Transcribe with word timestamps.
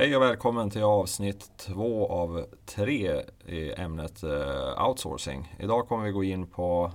Hej 0.00 0.16
och 0.16 0.22
välkommen 0.22 0.70
till 0.70 0.82
avsnitt 0.82 1.50
två 1.56 2.08
av 2.08 2.46
tre 2.66 3.22
i 3.46 3.72
ämnet 3.72 4.22
eh, 4.22 4.88
outsourcing. 4.88 5.56
Idag 5.58 5.88
kommer 5.88 6.04
vi 6.04 6.10
gå 6.10 6.24
in 6.24 6.46
på 6.46 6.92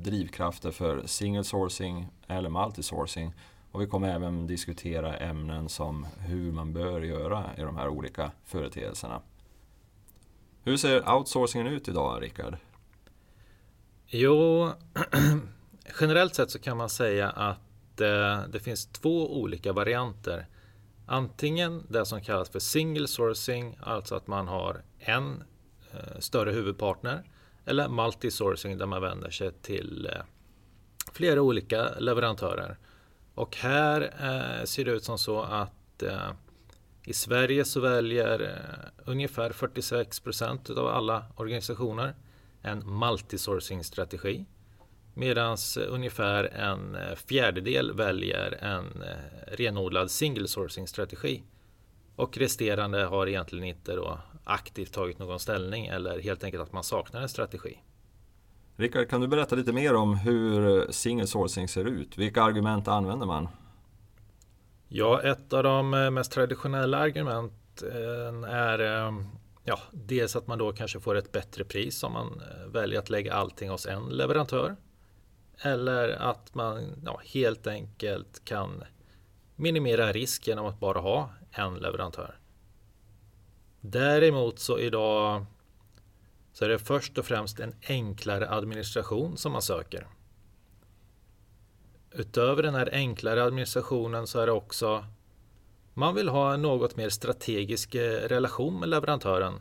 drivkrafter 0.00 0.70
för 0.70 1.06
single 1.06 1.44
sourcing 1.44 2.08
eller 2.28 2.50
multisourcing. 2.50 3.34
Och 3.72 3.80
vi 3.80 3.86
kommer 3.86 4.14
även 4.14 4.46
diskutera 4.46 5.16
ämnen 5.16 5.68
som 5.68 6.06
hur 6.18 6.52
man 6.52 6.72
bör 6.72 7.00
göra 7.00 7.44
i 7.58 7.60
de 7.60 7.76
här 7.76 7.88
olika 7.88 8.32
företeelserna. 8.44 9.22
Hur 10.62 10.76
ser 10.76 11.14
outsourcingen 11.14 11.66
ut 11.66 11.88
idag, 11.88 12.22
Rickard? 12.22 12.56
Jo, 14.06 14.70
generellt 16.00 16.34
sett 16.34 16.50
så 16.50 16.58
kan 16.58 16.76
man 16.76 16.88
säga 16.88 17.30
att 17.30 18.00
eh, 18.00 18.40
det 18.48 18.60
finns 18.60 18.86
två 18.86 19.40
olika 19.40 19.72
varianter 19.72 20.46
Antingen 21.06 21.86
det 21.88 22.06
som 22.06 22.20
kallas 22.20 22.50
för 22.50 22.58
single 22.58 23.08
sourcing, 23.08 23.78
alltså 23.82 24.14
att 24.14 24.26
man 24.26 24.48
har 24.48 24.82
en 24.98 25.44
eh, 25.92 26.18
större 26.18 26.52
huvudpartner, 26.52 27.24
eller 27.64 27.88
multi-sourcing 27.88 28.78
där 28.78 28.86
man 28.86 29.02
vänder 29.02 29.30
sig 29.30 29.52
till 29.52 30.06
eh, 30.12 30.22
flera 31.12 31.42
olika 31.42 31.90
leverantörer. 31.98 32.78
Och 33.34 33.56
här 33.56 34.00
eh, 34.02 34.64
ser 34.64 34.84
det 34.84 34.90
ut 34.90 35.04
som 35.04 35.18
så 35.18 35.42
att 35.42 36.02
eh, 36.02 36.30
i 37.04 37.12
Sverige 37.12 37.64
så 37.64 37.80
väljer 37.80 38.40
eh, 38.40 39.10
ungefär 39.10 39.50
46 39.50 40.20
procent 40.20 40.70
av 40.70 40.86
alla 40.86 41.24
organisationer 41.36 42.14
en 42.62 42.82
multi-sourcing 42.82 43.82
strategi. 43.82 44.46
Medan 45.18 45.56
ungefär 45.88 46.44
en 46.44 46.94
eh, 46.94 47.14
fjärdedel 47.14 47.92
väljer 47.92 48.58
en 48.64 49.02
eh, 49.02 49.56
renodlad 49.56 50.10
single 50.10 50.48
sourcing 50.48 50.86
strategi. 50.86 51.42
Och 52.16 52.38
resterande 52.38 53.04
har 53.04 53.26
egentligen 53.26 53.64
inte 53.64 53.92
då 53.92 54.18
aktivt 54.44 54.92
tagit 54.92 55.18
någon 55.18 55.40
ställning 55.40 55.86
eller 55.86 56.20
helt 56.20 56.44
enkelt 56.44 56.62
att 56.62 56.72
man 56.72 56.84
saknar 56.84 57.20
en 57.20 57.28
strategi. 57.28 57.82
Rickard, 58.76 59.08
kan 59.08 59.20
du 59.20 59.28
berätta 59.28 59.56
lite 59.56 59.72
mer 59.72 59.94
om 59.94 60.16
hur 60.16 60.86
single 60.92 61.26
sourcing 61.26 61.68
ser 61.68 61.84
ut? 61.84 62.18
Vilka 62.18 62.42
argument 62.42 62.88
använder 62.88 63.26
man? 63.26 63.48
Ja, 64.88 65.22
ett 65.22 65.52
av 65.52 65.62
de 65.62 65.94
eh, 65.94 66.10
mest 66.10 66.32
traditionella 66.32 66.98
argumenten 66.98 68.44
är 68.44 68.78
ja, 69.64 69.78
dels 69.92 70.36
att 70.36 70.46
man 70.46 70.58
då 70.58 70.72
kanske 70.72 71.00
får 71.00 71.14
ett 71.14 71.32
bättre 71.32 71.64
pris 71.64 72.02
om 72.02 72.12
man 72.12 72.42
väljer 72.66 72.98
att 72.98 73.10
lägga 73.10 73.34
allting 73.34 73.70
hos 73.70 73.86
en 73.86 74.08
leverantör. 74.08 74.76
Eller 75.62 76.08
att 76.08 76.54
man 76.54 77.02
ja, 77.04 77.20
helt 77.24 77.66
enkelt 77.66 78.44
kan 78.44 78.84
minimera 79.56 80.12
risk 80.12 80.46
genom 80.46 80.66
att 80.66 80.80
bara 80.80 80.98
ha 81.00 81.30
en 81.50 81.74
leverantör. 81.74 82.38
Däremot 83.80 84.58
så 84.58 84.78
idag 84.78 85.46
så 86.52 86.64
är 86.64 86.68
det 86.68 86.78
först 86.78 87.18
och 87.18 87.24
främst 87.24 87.60
en 87.60 87.74
enklare 87.88 88.50
administration 88.50 89.36
som 89.36 89.52
man 89.52 89.62
söker. 89.62 90.06
Utöver 92.10 92.62
den 92.62 92.74
här 92.74 92.88
enklare 92.92 93.44
administrationen 93.44 94.26
så 94.26 94.40
är 94.40 94.46
det 94.46 94.52
också 94.52 95.04
man 95.94 96.14
vill 96.14 96.28
ha 96.28 96.54
en 96.54 96.62
något 96.62 96.96
mer 96.96 97.08
strategisk 97.08 97.94
eh, 97.94 98.28
relation 98.28 98.80
med 98.80 98.88
leverantören. 98.88 99.60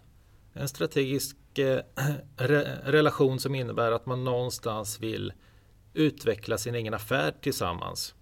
En 0.54 0.70
strategisk 0.70 1.38
eh, 1.58 1.80
re 2.38 2.78
relation 2.84 3.40
som 3.40 3.56
innebär 3.56 3.92
att 3.92 4.06
man 4.06 4.24
någonstans 4.24 5.00
vill 5.00 5.34
utveckla 5.96 6.58
sin 6.58 6.76
egen 6.76 6.94
affär 6.94 7.34
tillsammans. 7.42 8.16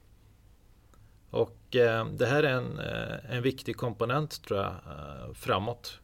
Och 1.29 1.75
eh, 1.75 2.05
det 2.05 2.25
här 2.25 2.43
är 2.43 2.53
en, 2.53 2.79
eh, 2.79 3.35
en 3.35 3.41
viktig 3.41 3.77
komponent 3.77 4.43
tror 4.43 4.59
jag 4.59 4.67
eh, 4.67 5.33
framåt. 5.33 5.99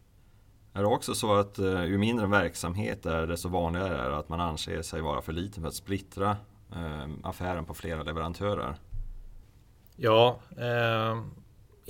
Är 0.74 0.82
det 0.82 0.88
också 0.88 1.14
så 1.14 1.34
att 1.34 1.60
eh, 1.60 1.86
ju 1.86 1.98
mindre 1.98 2.28
verksamhet 2.28 3.06
är 3.06 3.28
desto 3.28 3.50
vanligare 3.50 3.98
är 3.98 4.10
det 4.10 4.18
att 4.18 4.30
man 4.30 4.40
anser 4.40 4.82
sig 4.82 5.02
vara 5.02 5.22
för 5.22 5.34
liten 5.34 5.64
för 5.64 5.68
att 5.68 5.76
splittra 5.76 6.38
eh, 6.72 7.08
affären 7.24 7.66
på 7.66 7.74
flera 7.74 8.04
leverantörer? 8.04 8.76
Ja, 9.96 10.40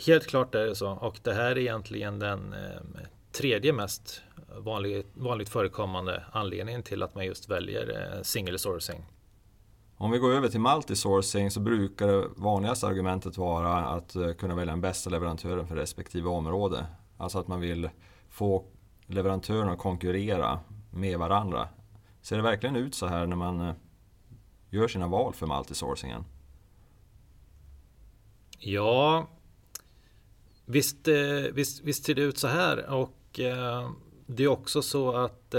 helt 0.05 0.27
klart 0.27 0.55
är 0.55 0.65
det 0.65 0.75
så. 0.75 0.91
Och 0.91 1.19
det 1.23 1.33
här 1.33 1.51
är 1.51 1.57
egentligen 1.57 2.19
den 2.19 2.55
tredje 3.31 3.73
mest 3.73 4.21
vanligt, 4.57 5.07
vanligt 5.13 5.49
förekommande 5.49 6.23
anledningen 6.31 6.83
till 6.83 7.03
att 7.03 7.15
man 7.15 7.25
just 7.25 7.49
väljer 7.49 8.19
single 8.23 8.57
sourcing. 8.57 9.05
Om 10.01 10.11
vi 10.11 10.17
går 10.19 10.31
över 10.31 10.47
till 10.49 10.59
multisourcing 10.59 11.51
så 11.51 11.59
brukar 11.59 12.07
det 12.07 12.27
vanligaste 12.35 12.87
argumentet 12.87 13.37
vara 13.37 13.77
att 13.77 14.15
eh, 14.15 14.31
kunna 14.31 14.55
välja 14.55 14.71
den 14.71 14.81
bästa 14.81 15.09
leverantören 15.09 15.67
för 15.67 15.75
respektive 15.75 16.29
område. 16.29 16.85
Alltså 17.17 17.39
att 17.39 17.47
man 17.47 17.59
vill 17.59 17.89
få 18.29 18.65
leverantörerna 19.05 19.71
att 19.71 19.79
konkurrera 19.79 20.59
med 20.91 21.19
varandra. 21.19 21.67
Ser 22.21 22.37
det 22.37 22.43
verkligen 22.43 22.75
ut 22.75 22.95
så 22.95 23.07
här 23.07 23.25
när 23.25 23.35
man 23.35 23.61
eh, 23.61 23.73
gör 24.69 24.87
sina 24.87 25.07
val 25.07 25.33
för 25.33 25.47
multisourcingen? 25.47 26.25
Ja, 28.59 29.27
visst, 30.65 31.07
eh, 31.07 31.15
visst, 31.53 31.83
visst 31.83 32.05
ser 32.05 32.15
det 32.15 32.21
ut 32.21 32.37
så 32.37 32.47
här 32.47 32.89
och 32.89 33.15
det 34.25 34.43
är 34.43 34.47
också 34.47 34.81
så 34.81 35.11
att 35.11 35.55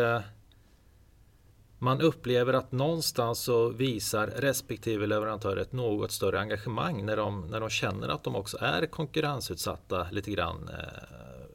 man 1.82 2.00
upplever 2.00 2.52
att 2.52 2.72
någonstans 2.72 3.41
så 3.41 3.68
visar 3.68 4.26
respektive 4.26 5.06
leverantör 5.06 5.56
ett 5.56 5.72
något 5.72 6.12
större 6.12 6.41
engagemang 6.41 7.06
när 7.06 7.16
de, 7.16 7.46
när 7.46 7.60
de 7.60 7.70
känner 7.70 8.08
att 8.08 8.24
de 8.24 8.36
också 8.36 8.58
är 8.60 8.86
konkurrensutsatta 8.86 10.10
lite 10.10 10.30
grann 10.30 10.69
eh, 10.69 11.46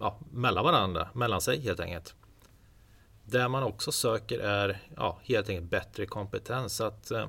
ja, 0.00 0.18
mellan 0.30 0.64
varandra, 0.64 1.08
mellan 1.14 1.40
sig 1.40 1.60
helt 1.60 1.80
enkelt. 1.80 2.14
Där 3.24 3.48
man 3.48 3.62
också 3.62 3.92
söker 3.92 4.38
är 4.38 4.82
ja, 4.96 5.18
helt 5.22 5.48
enkelt 5.48 5.70
bättre 5.70 6.06
kompetens. 6.06 6.76
Så 6.76 6.84
att, 6.84 7.10
eh, 7.10 7.28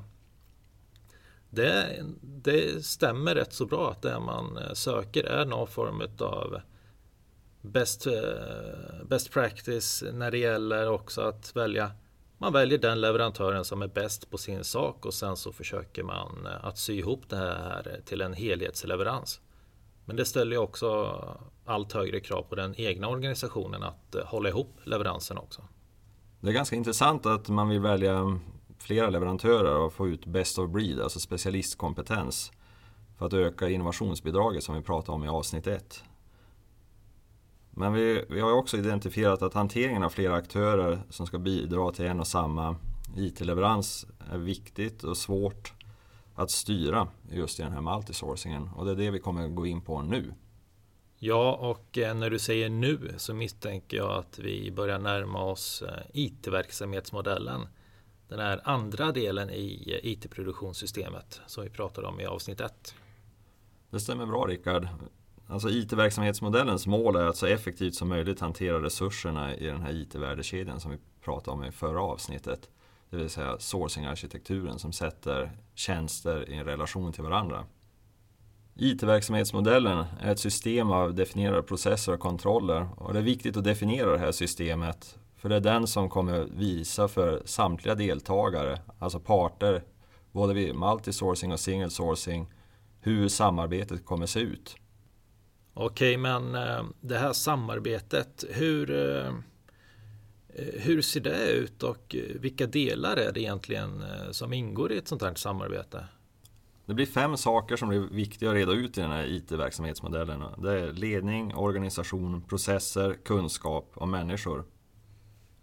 det, 1.49 2.03
det 2.21 2.85
stämmer 2.85 3.35
rätt 3.35 3.53
så 3.53 3.65
bra 3.65 3.91
att 3.91 4.01
det 4.01 4.19
man 4.19 4.57
eh, 4.57 4.73
söker 4.73 5.23
är 5.23 5.45
någon 5.45 5.67
form 5.67 6.01
av 6.19 6.61
best, 7.61 8.07
eh, 8.07 9.05
best 9.05 9.31
practice 9.31 10.03
när 10.13 10.31
det 10.31 10.38
gäller 10.38 10.89
också 10.89 11.21
att 11.21 11.55
välja 11.55 11.91
man 12.38 12.53
väljer 12.53 12.78
den 12.78 13.01
leverantören 13.01 13.66
som 13.66 13.81
är 13.81 13.88
bäst 13.88 14.29
på 14.29 14.38
sin 14.38 14.63
sak 14.63 15.06
och 15.06 15.13
sen 15.13 15.38
så 15.38 15.51
försöker 15.51 16.03
man 16.03 16.46
eh, 16.46 16.66
att 16.66 16.78
sy 16.78 16.94
ihop 16.94 17.29
det 17.29 17.35
här 17.35 18.01
till 18.06 18.22
en 18.22 18.34
helhetsleverans. 18.34 19.41
Men 20.06 20.16
det 20.16 20.25
ställer 20.25 20.51
ju 20.51 20.57
också 20.57 21.19
allt 21.66 21.94
högre 21.94 22.19
krav 22.19 22.41
på 22.41 22.56
den 22.56 22.75
egna 22.78 23.07
organisationen 23.07 23.84
att 23.84 24.16
eh, 24.16 24.25
hålla 24.25 24.50
ihop 24.50 24.78
leveransen 24.84 25.38
också. 25.38 25.62
Det 26.40 26.50
är 26.50 26.53
ganska 26.53 26.75
intressant 26.75 27.25
att 27.25 27.50
man 27.50 27.69
vill 27.69 27.79
välja 27.79 28.40
flera 28.79 29.09
leverantörer 29.09 29.75
och 29.75 29.94
få 29.94 30.07
ut 30.07 30.25
best 30.25 30.59
of 30.59 30.69
breed, 30.69 31.01
alltså 31.01 31.19
specialistkompetens 31.19 32.51
för 33.18 33.25
att 33.25 33.34
öka 33.34 33.69
innovationsbidraget 33.69 34.63
som 34.63 34.75
vi 34.75 34.81
pratade 34.81 35.16
om 35.16 35.24
i 35.24 35.28
avsnitt 35.28 35.68
1. 35.68 36.03
Men 37.78 37.94
vi, 37.94 38.25
vi 38.30 38.40
har 38.40 38.52
också 38.52 38.78
identifierat 38.78 39.41
att 39.41 39.53
hanteringen 39.53 40.03
av 40.03 40.09
flera 40.09 40.36
aktörer 40.36 41.02
som 41.09 41.28
ska 41.28 41.38
bidra 41.38 41.91
till 41.91 42.06
en 42.06 42.19
och 42.19 42.28
samma 42.28 42.75
IT-leverans 43.18 44.06
är 44.31 44.38
viktigt 44.38 45.03
och 45.03 45.18
svårt 45.18 45.74
att 46.36 46.52
styra 46.52 47.08
just 47.31 47.59
i 47.59 47.63
den 47.63 47.72
här 47.72 47.81
multisourcingen. 47.81 48.69
Och 48.75 48.86
det 48.86 48.91
är 48.91 48.96
det 48.96 49.12
vi 49.12 49.19
kommer 49.19 49.47
gå 49.47 49.66
in 49.66 49.81
på 49.81 50.02
nu. 50.02 50.34
Ja, 51.18 51.53
och 51.56 51.97
eh, 51.97 52.16
när 52.16 52.30
du 52.30 52.40
säger 52.40 52.69
nu 52.69 53.13
så 53.18 53.34
misstänker 53.34 53.97
jag 53.97 54.12
att 54.12 54.40
vi 54.40 54.72
börjar 54.72 55.00
närma 55.00 55.44
oss 55.44 55.81
eh, 55.81 56.03
IT-verksamhetsmodellen. 56.13 57.68
Den 58.28 58.40
här 58.40 58.62
andra 58.63 59.12
delen 59.12 59.50
i 59.50 60.00
eh, 60.03 60.12
IT-produktionssystemet 60.12 61.42
som 61.47 61.63
vi 61.63 61.69
pratade 61.69 62.07
om 62.07 62.19
i 62.19 62.25
avsnitt 62.25 62.62
1. 62.62 62.96
Det 63.90 64.00
stämmer 64.00 64.25
bra 64.25 64.46
Rickard. 64.46 64.88
Alltså 65.47 65.69
IT-verksamhetsmodellens 65.69 66.88
mål 66.88 67.16
är 67.16 67.25
att 67.25 67.38
så 67.38 67.45
effektivt 67.45 67.95
som 67.95 68.09
möjligt 68.09 68.39
hantera 68.39 68.81
resurserna 68.81 69.56
i 69.56 69.65
den 69.65 69.81
här 69.81 69.94
IT-värdekedjan 69.94 70.80
som 70.80 70.92
vi 70.92 70.97
pratade 71.24 71.57
om 71.57 71.63
i 71.63 71.71
förra 71.71 72.01
avsnittet. 72.01 72.69
Det 73.09 73.18
vill 73.18 73.30
säga 73.30 73.57
sourcing-arkitekturen 73.57 74.77
som 74.77 74.92
sätter 74.92 75.51
tjänster 75.75 76.50
i 76.50 76.56
en 76.56 76.65
relation 76.65 77.13
till 77.13 77.24
varandra. 77.24 77.65
IT-verksamhetsmodellen 78.75 80.06
är 80.21 80.31
ett 80.31 80.39
system 80.39 80.92
av 80.92 81.15
definierade 81.15 81.63
processer 81.63 82.13
och 82.13 82.19
kontroller 82.19 82.88
och 82.97 83.13
det 83.13 83.19
är 83.19 83.24
viktigt 83.24 83.57
att 83.57 83.63
definiera 83.63 84.12
det 84.12 84.18
här 84.18 84.31
systemet 84.31 85.18
för 85.45 85.50
det 85.50 85.56
är 85.56 85.59
den 85.59 85.88
som 85.88 86.09
kommer 86.09 86.39
visa 86.44 87.07
för 87.07 87.42
samtliga 87.45 87.95
deltagare, 87.95 88.81
alltså 89.00 89.19
parter, 89.19 89.83
både 90.31 90.53
vid 90.53 90.75
multisourcing 90.75 91.51
och 91.51 91.59
single 91.59 91.89
sourcing, 91.89 92.47
hur 93.00 93.27
samarbetet 93.27 94.06
kommer 94.06 94.25
se 94.25 94.39
ut. 94.39 94.75
Okej, 95.77 96.18
men 96.18 96.56
eh, 96.56 96.83
det 97.01 97.18
här 97.18 97.33
samarbetet, 97.33 98.44
hur, 98.50 98.92
eh, 98.92 99.33
hur 100.74 101.01
ser 101.01 101.19
det 101.19 101.51
ut 101.51 101.83
och 101.83 102.16
eh, 102.16 102.39
vilka 102.39 102.68
delar 102.68 103.18
är 103.18 103.31
det 103.31 103.42
egentligen 103.42 104.04
som 104.31 104.54
ingår 104.54 104.92
i 104.92 104.98
ett 104.98 105.07
sånt 105.07 105.22
här 105.22 105.36
samarbete? 105.36 106.06
Det 106.86 106.94
blir 106.94 107.06
fem 107.06 107.38
saker 107.38 107.75
som 107.75 107.89
blir 107.89 108.00
viktiga 108.00 108.50
att 108.50 108.56
reda 108.56 108.72
ut 108.72 108.98
i 108.98 109.01
den 109.01 109.12
här 109.12 109.25
IT-verksamhetsmodellen. 109.25 110.44
Det 110.57 110.80
är 110.80 110.94
ledning, 110.94 111.56
organisation, 111.56 112.42
processer, 112.42 113.13
kunskap 113.25 113.92
och 113.95 114.07
människor. 114.07 114.66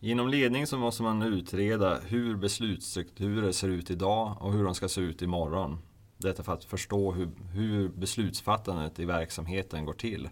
Inom 0.01 0.29
ledning 0.29 0.67
så 0.67 0.79
måste 0.79 1.03
man 1.03 1.23
utreda 1.23 1.99
hur 2.01 2.37
beslutsstrukturer 2.37 3.53
ser 3.53 3.69
ut 3.69 3.91
idag 3.91 4.37
och 4.41 4.53
hur 4.53 4.65
de 4.65 4.75
ska 4.75 4.89
se 4.89 5.01
ut 5.01 5.23
imorgon. 5.23 5.79
Detta 6.23 6.43
för 6.43 6.53
att 6.53 6.65
förstå 6.65 7.13
hur, 7.13 7.29
hur 7.53 7.89
beslutsfattandet 7.89 9.01
i 9.01 9.05
verksamheten 9.05 9.85
går 9.85 9.93
till. 9.93 10.29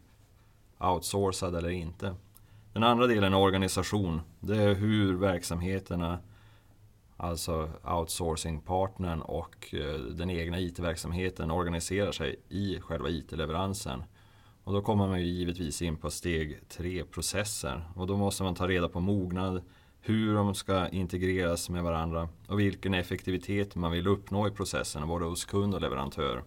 Outsourcad 0.79 1.57
eller 1.57 1.71
inte. 1.71 2.15
Den 2.73 2.83
andra 2.83 3.07
delen 3.07 3.33
är 3.33 3.39
organisation. 3.39 4.21
Det 4.41 4.57
är 4.57 4.75
hur 4.75 5.15
verksamheterna, 5.15 6.19
alltså 7.17 7.71
outsourcingpartnern 7.85 9.21
och 9.21 9.75
eh, 9.75 10.01
den 10.01 10.31
egna 10.31 10.61
IT-verksamheten 10.61 11.51
organiserar 11.51 12.13
sig 12.13 12.37
i 12.49 12.81
själva 12.81 13.09
IT-leveransen. 13.09 14.03
Och 14.65 14.73
då 14.73 14.83
kommer 14.83 15.09
man 15.09 15.21
ju 15.21 15.27
givetvis 15.27 15.83
in 15.83 15.97
på 15.97 16.11
steg 16.11 16.69
tre, 16.69 17.05
processer. 17.05 17.85
Och 17.95 18.07
då 18.07 18.17
måste 18.17 18.43
man 18.43 18.55
ta 18.55 18.69
reda 18.69 18.89
på 18.89 19.01
mognad, 19.01 19.63
hur 20.01 20.35
de 20.35 20.55
ska 20.55 20.89
integreras 20.89 21.71
med 21.71 21.83
varandra 21.83 22.29
och 22.47 22.61
vilken 22.61 22.95
effektivitet 22.95 23.77
man 23.77 23.93
vill 23.93 24.07
uppnå 24.07 24.49
i 24.49 24.51
processen, 24.51 25.09
både 25.09 25.25
hos 25.25 25.45
kund 25.45 25.75
och 25.75 25.81
leverantör. 25.81 26.45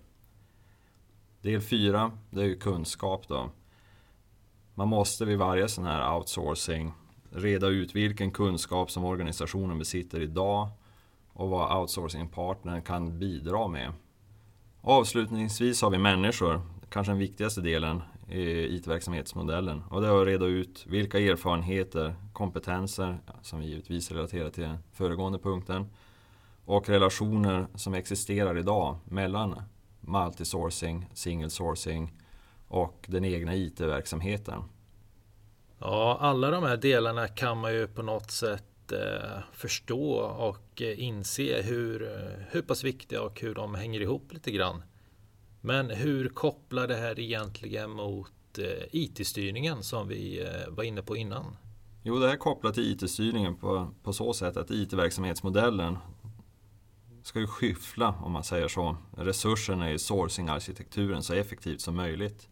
Del 1.41 1.61
fyra, 1.61 2.11
det 2.29 2.41
är 2.41 2.45
ju 2.45 2.55
kunskap 2.55 3.27
då. 3.27 3.49
Man 4.75 4.87
måste 4.87 5.25
vid 5.25 5.37
varje 5.37 5.67
sån 5.67 5.85
här 5.85 6.15
outsourcing 6.15 6.91
reda 7.31 7.67
ut 7.67 7.95
vilken 7.95 8.31
kunskap 8.31 8.91
som 8.91 9.05
organisationen 9.05 9.79
besitter 9.79 10.21
idag 10.21 10.69
och 11.33 11.49
vad 11.49 11.77
outsourcingpartnern 11.77 12.81
kan 12.81 13.19
bidra 13.19 13.67
med. 13.67 13.93
Avslutningsvis 14.81 15.81
har 15.81 15.89
vi 15.89 15.97
människor, 15.97 16.61
kanske 16.93 17.11
den 17.11 17.19
viktigaste 17.19 17.61
delen 17.61 18.01
i 18.29 18.75
IT-verksamhetsmodellen. 18.75 19.83
Och 19.89 20.01
det 20.01 20.07
är 20.07 20.21
att 20.21 20.27
reda 20.27 20.45
ut 20.45 20.85
vilka 20.87 21.19
erfarenheter, 21.19 22.15
kompetenser, 22.33 23.17
som 23.41 23.59
vi 23.59 23.65
givetvis 23.65 24.11
relaterar 24.11 24.49
till 24.49 24.63
den 24.63 24.77
föregående 24.91 25.39
punkten, 25.39 25.85
och 26.65 26.89
relationer 26.89 27.67
som 27.75 27.93
existerar 27.93 28.57
idag 28.57 28.97
mellan 29.05 29.61
multisourcing, 30.01 31.09
single 31.13 31.49
sourcing 31.49 32.13
och 32.67 33.05
den 33.07 33.25
egna 33.25 33.55
IT-verksamheten. 33.55 34.63
Ja, 35.79 36.17
alla 36.21 36.51
de 36.51 36.63
här 36.63 36.77
delarna 36.77 37.27
kan 37.27 37.57
man 37.57 37.73
ju 37.73 37.87
på 37.87 38.01
något 38.01 38.31
sätt 38.31 38.91
eh, 38.91 39.39
förstå 39.51 40.13
och 40.21 40.81
eh, 40.81 41.03
inse 41.03 41.61
hur, 41.61 42.03
eh, 42.03 42.45
hur 42.49 42.61
pass 42.61 42.83
viktiga 42.83 43.21
och 43.21 43.41
hur 43.41 43.55
de 43.55 43.75
hänger 43.75 44.01
ihop 44.01 44.33
lite 44.33 44.51
grann. 44.51 44.83
Men 45.65 45.89
hur 45.89 46.29
kopplar 46.29 46.87
det 46.87 46.95
här 46.95 47.19
egentligen 47.19 47.89
mot 47.91 48.59
eh, 48.59 48.87
IT-styrningen 48.91 49.83
som 49.83 50.07
vi 50.07 50.41
eh, 50.41 50.73
var 50.73 50.83
inne 50.83 51.01
på 51.01 51.15
innan? 51.17 51.57
Jo, 52.03 52.19
det 52.19 52.25
här 52.25 52.33
är 52.33 52.37
kopplat 52.37 52.73
till 52.73 52.91
IT-styrningen 52.91 53.55
på, 53.55 53.91
på 54.03 54.13
så 54.13 54.33
sätt 54.33 54.57
att 54.57 54.71
IT-verksamhetsmodellen 54.71 55.97
ska 57.23 57.39
ju 57.39 57.47
skyffla, 57.47 58.15
om 58.23 58.31
man 58.31 58.43
säger 58.43 58.67
så, 58.67 58.97
resurserna 59.17 59.91
i 59.91 59.97
sourcing-arkitekturen 59.97 61.21
så 61.21 61.33
effektivt 61.33 61.81
som 61.81 61.95
möjligt. 61.95 62.49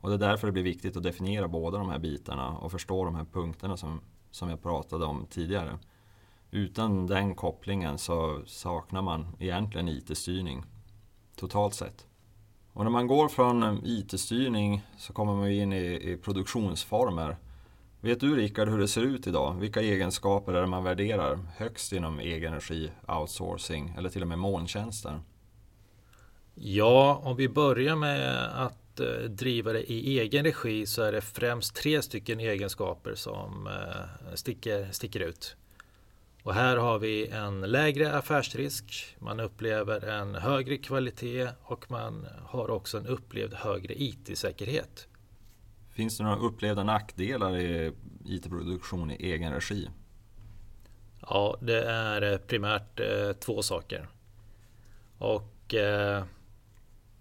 Och 0.00 0.08
det 0.08 0.14
är 0.14 0.28
därför 0.28 0.46
det 0.46 0.52
blir 0.52 0.62
viktigt 0.62 0.96
att 0.96 1.02
definiera 1.02 1.48
båda 1.48 1.78
de 1.78 1.88
här 1.88 1.98
bitarna 1.98 2.48
och 2.48 2.72
förstå 2.72 3.04
de 3.04 3.14
här 3.14 3.26
punkterna 3.32 3.76
som, 3.76 4.00
som 4.30 4.50
jag 4.50 4.62
pratade 4.62 5.04
om 5.04 5.26
tidigare. 5.30 5.78
Utan 6.50 7.06
den 7.06 7.34
kopplingen 7.34 7.98
så 7.98 8.42
saknar 8.46 9.02
man 9.02 9.36
egentligen 9.38 9.88
IT-styrning 9.88 10.64
totalt 11.36 11.74
sett. 11.74 12.06
Och 12.74 12.84
när 12.84 12.90
man 12.90 13.06
går 13.06 13.28
från 13.28 13.62
eh, 13.62 13.74
IT-styrning 13.84 14.82
så 14.98 15.12
kommer 15.12 15.34
man 15.34 15.50
in 15.50 15.72
i, 15.72 16.12
i 16.12 16.16
produktionsformer. 16.16 17.36
Vet 18.00 18.20
du 18.20 18.36
Rickard 18.36 18.68
hur 18.68 18.78
det 18.78 18.88
ser 18.88 19.02
ut 19.02 19.26
idag? 19.26 19.54
Vilka 19.60 19.80
egenskaper 19.80 20.52
är 20.52 20.60
det 20.60 20.66
man 20.66 20.84
värderar 20.84 21.38
högst 21.56 21.92
inom 21.92 22.18
egenergi, 22.20 22.90
outsourcing 23.08 23.94
eller 23.98 24.08
till 24.08 24.22
och 24.22 24.28
med 24.28 24.38
molntjänster? 24.38 25.20
Ja, 26.54 27.20
om 27.24 27.36
vi 27.36 27.48
börjar 27.48 27.96
med 27.96 28.48
att 28.64 29.00
eh, 29.00 29.28
driva 29.28 29.72
det 29.72 29.92
i 29.92 30.18
egen 30.18 30.44
regi 30.44 30.86
så 30.86 31.02
är 31.02 31.12
det 31.12 31.20
främst 31.20 31.76
tre 31.76 32.02
stycken 32.02 32.40
egenskaper 32.40 33.14
som 33.14 33.66
eh, 33.66 34.34
sticker, 34.34 34.88
sticker 34.92 35.20
ut. 35.20 35.56
Och 36.44 36.54
här 36.54 36.76
har 36.76 36.98
vi 36.98 37.26
en 37.26 37.60
lägre 37.60 38.16
affärsrisk, 38.16 39.16
man 39.18 39.40
upplever 39.40 40.04
en 40.04 40.34
högre 40.34 40.76
kvalitet 40.76 41.48
och 41.62 41.90
man 41.90 42.26
har 42.42 42.70
också 42.70 42.98
en 42.98 43.06
upplevd 43.06 43.54
högre 43.54 44.02
IT-säkerhet. 44.02 45.08
Finns 45.90 46.18
det 46.18 46.24
några 46.24 46.36
upplevda 46.36 46.84
nackdelar 46.84 47.56
i 47.56 47.92
IT-produktion 48.24 49.10
i 49.10 49.32
egen 49.32 49.52
regi? 49.52 49.90
Ja, 51.20 51.56
det 51.60 51.82
är 51.84 52.38
primärt 52.38 53.00
eh, 53.00 53.32
två 53.32 53.62
saker. 53.62 54.08
Och 55.18 55.74
eh, 55.74 56.24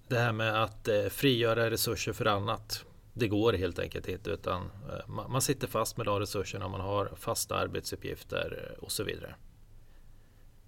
det 0.08 0.20
här 0.20 0.32
med 0.32 0.64
att 0.64 0.88
eh, 0.88 1.06
frigöra 1.10 1.72
resurser 1.72 2.14
för 2.14 2.26
annat 2.26 2.86
det 3.14 3.28
går 3.28 3.54
helt 3.54 3.80
enkelt 3.80 4.08
inte 4.08 4.30
utan 4.30 4.62
eh, 4.62 5.08
man 5.08 5.42
sitter 5.42 5.68
fast 5.68 5.98
med 5.98 6.06
de 6.06 6.20
resurserna 6.20 6.68
man 6.68 6.82
har 6.82 7.12
fasta 7.16 7.56
arbetsuppgifter 7.56 8.74
eh, 8.78 8.84
och 8.84 8.92
så 8.92 9.04
vidare. 9.04 9.36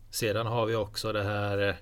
Sedan 0.10 0.48
har 0.48 0.66
vi 0.66 0.76
också 0.76 1.14
det 1.14 1.24
här 1.24 1.68
eh, 1.70 1.76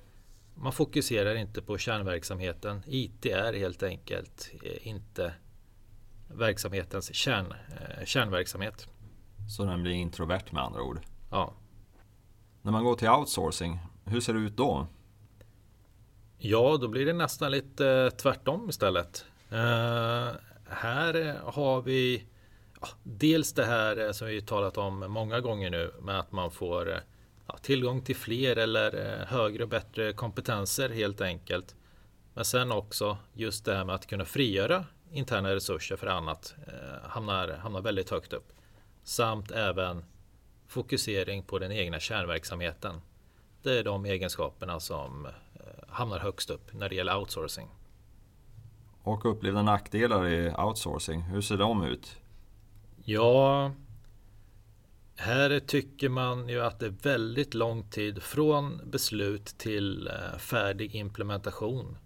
man 0.56 0.74
fokuserar 0.74 1.36
inte 1.36 1.62
på 1.62 1.78
kärnverksamheten. 1.78 2.84
IT 2.88 3.26
är 3.26 3.54
helt 3.54 3.84
enkelt 3.84 4.52
inte 4.82 5.34
verksamhetens 6.28 7.16
kärn, 7.16 7.54
kärnverksamhet. 8.06 8.88
Så 9.50 9.66
den 9.66 9.84
blir 9.84 9.92
introvert 9.92 10.52
med 10.52 10.64
andra 10.64 10.82
ord? 10.82 11.00
Ja. 11.32 11.54
När 12.62 12.72
man 12.72 12.84
går 12.84 12.96
till 12.96 13.10
outsourcing, 13.10 13.80
hur 14.06 14.22
ser 14.22 14.34
det 14.34 14.40
ut 14.40 14.58
då? 14.58 14.88
Ja, 16.38 16.78
då 16.82 16.88
blir 16.88 17.06
det 17.06 17.14
nästan 17.14 17.52
lite 17.52 18.12
tvärtom 18.18 18.70
istället 18.70 19.26
här 20.74 21.28
eh, 21.28 21.54
har 21.54 21.82
vi 21.82 22.24
ja, 22.82 22.88
dels 23.04 23.54
det 23.54 23.66
här 23.66 24.06
eh, 24.06 24.12
som 24.12 24.28
vi 24.28 24.42
talat 24.42 24.78
om 24.78 25.00
många 25.12 25.40
gånger 25.40 25.70
nu 25.70 25.94
med 26.02 26.20
att 26.20 26.32
man 26.32 26.52
får 26.52 26.92
eh, 26.92 26.98
ja, 27.48 27.58
tillgång 27.58 28.02
till 28.02 28.16
fler 28.16 28.56
eller 28.56 29.18
högre 29.26 29.64
och 29.64 29.70
bättre 29.70 30.14
kompetenser 30.14 30.90
helt 30.90 31.22
enkelt. 31.22 31.76
Men 32.34 32.46
sen 32.46 32.72
också 32.72 33.18
just 33.34 33.66
det 33.66 33.76
här 33.76 33.86
med 33.86 33.96
att 33.96 34.08
kunna 34.08 34.26
frigöra 34.26 34.86
interna 35.12 35.56
resurser 35.56 35.96
för 35.96 36.08
annat 36.08 36.56
eh, 36.68 37.10
hamnar, 37.10 37.48
hamnar 37.48 37.82
väldigt 37.82 38.10
högt 38.10 38.34
upp. 38.34 38.54
Samt 39.04 39.52
även 39.52 40.04
fokusering 40.68 41.44
på 41.44 41.60
den 41.60 41.72
egna 41.72 42.00
kärnverksamheten. 42.00 43.02
Det 43.64 43.80
är 43.80 43.84
de 43.84 44.06
egenskaperna 44.06 44.80
som 44.80 45.26
eh, 45.26 45.32
hamnar 45.88 46.20
högst 46.20 46.50
upp 46.50 46.74
när 46.74 46.90
det 46.90 46.96
gäller 46.96 47.18
outsourcing. 47.18 47.68
Och 49.04 49.26
upplevda 49.26 49.62
nackdelar 49.62 50.28
i 50.28 50.54
outsourcing, 50.58 51.22
hur 51.22 51.42
ser 51.42 51.58
de 51.58 51.84
ut? 51.84 52.18
Ja, 53.06 53.72
här 55.16 55.60
tycker 55.60 56.10
man 56.10 56.50
ju 56.50 56.62
att 56.62 56.80
det 56.80 56.86
är 56.86 56.96
väldigt 57.02 57.54
lång 57.54 57.90
tid 57.90 58.24
från 58.24 58.82
beslut 58.86 59.46
till 59.46 60.08
eh, 60.08 60.38
färdig 60.38 60.96
implementation. 60.96 61.98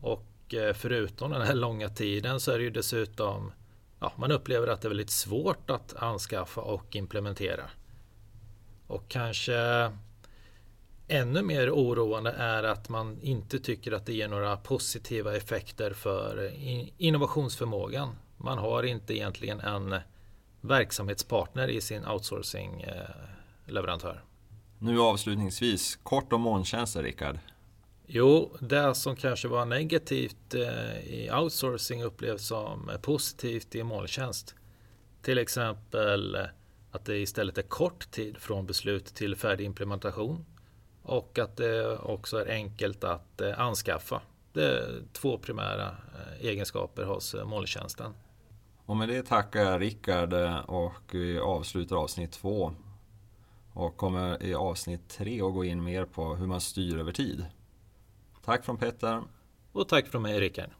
Och 0.00 0.54
eh, 0.54 0.74
förutom 0.74 1.30
den 1.30 1.42
här 1.42 1.54
långa 1.54 1.88
tiden 1.88 2.40
så 2.40 2.52
är 2.52 2.58
det 2.58 2.64
ju 2.64 2.70
dessutom 2.70 3.52
ja, 4.00 4.12
man 4.16 4.32
upplever 4.32 4.68
att 4.68 4.80
det 4.80 4.86
är 4.86 4.90
väldigt 4.90 5.10
svårt 5.10 5.70
att 5.70 5.94
anskaffa 5.96 6.60
och 6.60 6.96
implementera. 6.96 7.64
Och 8.86 9.08
kanske 9.08 9.90
Ännu 11.08 11.42
mer 11.42 11.70
oroande 11.70 12.30
är 12.30 12.62
att 12.62 12.88
man 12.88 13.18
inte 13.22 13.58
tycker 13.58 13.92
att 13.92 14.06
det 14.06 14.12
ger 14.12 14.28
några 14.28 14.56
positiva 14.56 15.36
effekter 15.36 15.90
för 15.90 16.52
innovationsförmågan. 16.98 18.16
Man 18.36 18.58
har 18.58 18.82
inte 18.82 19.14
egentligen 19.14 19.60
en 19.60 19.96
verksamhetspartner 20.60 21.68
i 21.68 21.80
sin 21.80 22.06
outsourcing-leverantör. 22.06 24.24
Nu 24.78 25.00
avslutningsvis, 25.00 25.98
kort 26.02 26.32
om 26.32 26.40
molntjänster 26.40 27.02
Rickard. 27.02 27.38
Jo, 28.06 28.56
det 28.60 28.94
som 28.94 29.16
kanske 29.16 29.48
var 29.48 29.64
negativt 29.64 30.54
eh, 30.54 30.98
i 30.98 31.30
outsourcing 31.32 32.02
upplevs 32.02 32.46
som 32.46 32.90
positivt 33.02 33.74
i 33.74 33.82
molntjänst. 33.82 34.54
Till 35.22 35.38
exempel 35.38 36.36
att 36.90 37.04
det 37.04 37.18
istället 37.18 37.58
är 37.58 37.62
kort 37.62 38.10
tid 38.10 38.38
från 38.38 38.66
beslut 38.66 39.06
till 39.06 39.36
färdig 39.36 39.64
implementation 39.64 40.44
och 41.04 41.38
att 41.38 41.56
det 41.56 41.98
också 41.98 42.36
är 42.36 42.50
enkelt 42.50 43.04
att 43.04 43.40
eh, 43.40 43.60
anskaffa. 43.60 44.20
Det 44.52 44.64
är 44.64 45.02
två 45.12 45.38
primära 45.38 45.86
eh, 45.88 46.46
egenskaper 46.46 47.04
hos 47.04 47.34
eh, 47.34 47.46
molntjänsten. 47.46 48.14
Och 48.86 48.96
med 48.96 49.08
det 49.08 49.22
tackar 49.22 49.60
jag 49.60 49.80
Rickard 49.80 50.34
och 50.66 51.02
vi 51.10 51.38
avslutar 51.38 51.96
avsnitt 51.96 52.32
två. 52.32 52.72
Och 53.72 53.96
kommer 53.96 54.42
i 54.42 54.54
avsnitt 54.54 55.08
tre 55.08 55.42
att 55.42 55.52
gå 55.52 55.64
in 55.64 55.84
mer 55.84 56.04
på 56.04 56.34
hur 56.34 56.46
man 56.46 56.60
styr 56.60 56.98
över 56.98 57.12
tid. 57.12 57.46
Tack 58.44 58.64
från 58.64 58.76
Petter. 58.76 59.22
Och 59.72 59.88
tack 59.88 60.06
från 60.06 60.22
mig 60.22 60.40
Rickard. 60.40 60.70